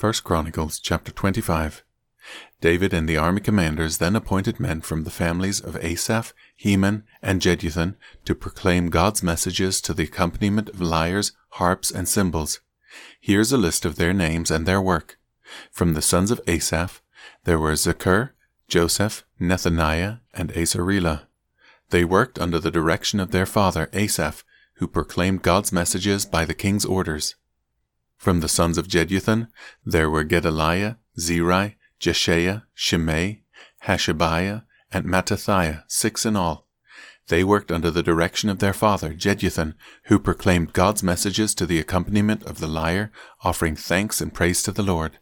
[0.00, 1.82] 1 Chronicles chapter 25.
[2.60, 7.42] David and the army commanders then appointed men from the families of Asaph, Heman, and
[7.42, 12.60] Jeduthun to proclaim God's messages to the accompaniment of lyres, harps, and cymbals.
[13.20, 15.18] Here's a list of their names and their work.
[15.72, 17.02] From the sons of Asaph,
[17.42, 18.30] there were Zaccur,
[18.68, 21.22] Joseph, Nethaniah, and Asarelah.
[21.90, 24.44] They worked under the direction of their father Asaph,
[24.74, 27.34] who proclaimed God's messages by the king's orders.
[28.18, 29.48] From the sons of Jeduthun,
[29.86, 33.44] there were Gedaliah, Zeri, Jeshaiah, Shimei,
[33.84, 36.66] Hashabiah, and Mattithiah, six in all.
[37.28, 41.78] They worked under the direction of their father, Jeduthun, who proclaimed God's messages to the
[41.78, 43.12] accompaniment of the lyre,
[43.44, 45.18] offering thanks and praise to the Lord.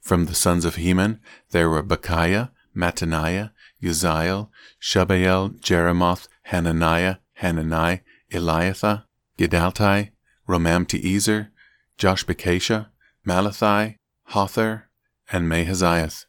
[0.00, 3.50] From the sons of Heman, there were Bukkiah, Mattaniah,
[3.82, 4.48] Uzziel,
[4.80, 9.04] Shubael, Jerimoth, Hananiah, Hanani, Eliathah,
[9.38, 10.10] Giddalti,
[10.48, 11.50] Romamti-Ezer,
[11.98, 12.88] Joshbekashah,
[13.26, 13.98] Mallothi,
[14.30, 14.84] Hothir,
[15.30, 16.24] and Mahaziah.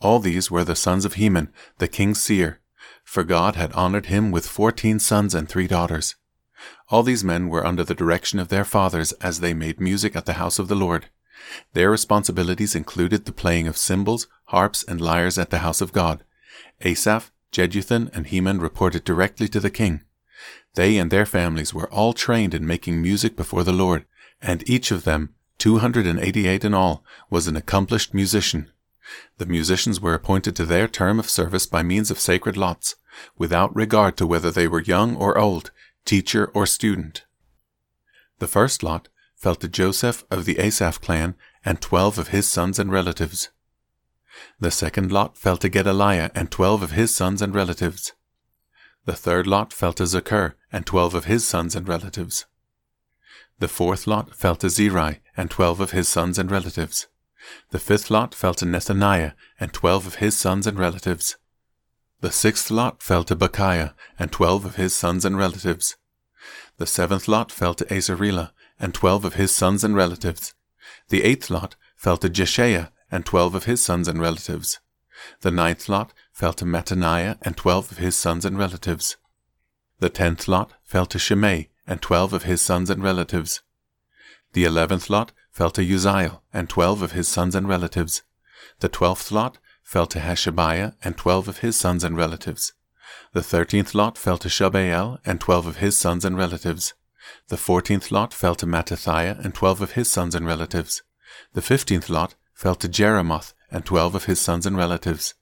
[0.00, 2.60] All these were the sons of Heman, the king's seer,
[3.02, 6.16] for God had honored him with fourteen sons and three daughters.
[6.88, 10.26] All these men were under the direction of their fathers as they made music at
[10.26, 11.06] the house of the Lord.
[11.72, 16.24] Their responsibilities included the playing of cymbals, harps, and lyres at the house of God.
[16.80, 20.02] Asaph, Jeduthun, and Heman reported directly to the king.
[20.74, 24.04] They and their families were all trained in making music before the Lord,
[24.42, 28.70] and each of them, 288 in all, was an accomplished musician.
[29.38, 32.96] The musicians were appointed to their term of service by means of sacred lots,
[33.38, 35.70] without regard to whether they were young or old,
[36.04, 37.24] teacher or student.
[38.38, 42.78] The first lot fell to Joseph of the Asaph clan and twelve of his sons
[42.78, 43.50] and relatives.
[44.60, 48.12] The second lot fell to Gedaliah and twelve of his sons and relatives.
[49.04, 52.44] The third lot fell to Zaccur and twelve of his sons and relatives.
[53.58, 57.06] The fourth lot fell to Zeri and twelve of his sons and relatives.
[57.70, 61.36] The fifth lot fell to Nethaniah and twelve of his sons and relatives.
[62.20, 65.96] The sixth lot fell to Bukkiah and twelve of his sons and relatives.
[66.76, 70.54] The seventh lot fell to Asarelah and twelve of his sons and relatives.
[71.08, 74.80] The eighth lot fell to Jeshaiah and twelve of his sons and relatives.
[75.40, 79.16] The ninth lot fell to Mattaniah and twelve of his sons and relatives.
[79.98, 83.62] The tenth lot fell to Shimei and twelve of his sons and relatives.
[84.52, 88.22] The eleventh lot fell to Uzziel and twelve of his sons and relatives.
[88.80, 92.72] The twelfth lot fell to Hashabiah and twelve of his sons and relatives.
[93.32, 96.94] The thirteenth lot fell to Shubael and twelve of his sons and relatives.
[97.48, 101.02] The fourteenth lot fell to Mattithiah and twelve of his sons and relatives.
[101.52, 105.34] The fifteenth lot fell to Jerimoth and twelve of his sons and relatives.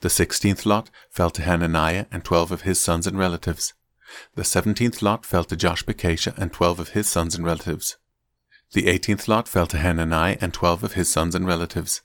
[0.00, 3.74] The sixteenth lot fell to Hananiah and twelve of his sons and relatives.
[4.34, 7.96] The seventeenth lot fell to Joshbekashah and twelve of his sons and relatives.
[8.72, 12.02] The eighteenth lot fell to Hanani and twelve of his sons and relatives.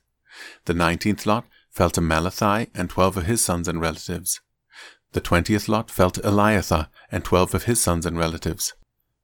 [0.66, 4.42] The nineteenth lot fell to Mallothi and twelve of his sons and relatives.
[5.14, 8.74] The twentieth lot fell to Eliathah and twelve of his sons and relatives.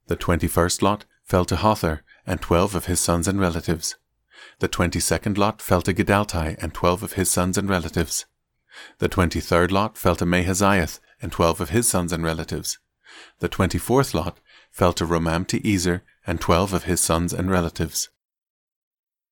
[0.08, 3.94] The twenty-first lot fell to Hothir and twelve of his sons and relatives.
[4.58, 8.26] The twenty-second lot fell to Giddalti and twelve of his sons and relatives.
[8.98, 12.78] The twenty-third lot fell to Mahaziah and twelve of his sons and relatives.
[13.38, 14.38] The twenty-fourth lot
[14.70, 18.08] fell to Romamti-Ezer and twelve of his sons and relatives.